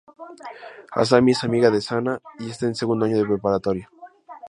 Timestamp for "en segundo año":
2.65-3.19